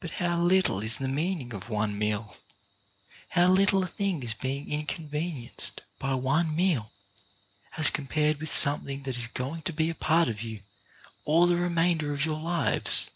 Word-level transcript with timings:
But 0.00 0.10
how 0.20 0.42
little 0.42 0.82
is 0.82 0.98
the 0.98 1.08
meaning 1.08 1.54
of 1.54 1.70
one 1.70 1.96
meal, 1.98 2.36
how 3.30 3.48
little 3.48 3.82
a 3.82 3.86
thing 3.86 4.22
is 4.22 4.34
being 4.34 4.70
inconvenienced 4.70 5.80
by 5.98 6.12
one 6.16 6.54
meal, 6.54 6.92
as 7.78 7.88
compared 7.88 8.40
with 8.40 8.52
something 8.52 9.04
that 9.04 9.16
is 9.16 9.28
going 9.28 9.62
to 9.62 9.72
be 9.72 9.88
a 9.88 9.94
part 9.94 10.28
of 10.28 10.42
you 10.42 10.60
all 11.24 11.46
the 11.46 11.56
remainder 11.56 12.12
of 12.12 12.26
your 12.26 12.38
lives. 12.40 13.10